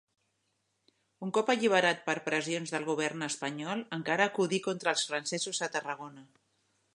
Un 1.25 1.33
cop 1.37 1.51
alliberat 1.53 2.01
per 2.07 2.15
pressions 2.29 2.73
del 2.77 2.87
govern 2.87 3.27
espanyol 3.29 3.85
encara 3.99 4.27
acudí 4.33 4.61
contra 4.69 4.95
els 4.97 5.05
francesos 5.11 5.63
a 5.69 5.71
Tarragona. 5.77 6.27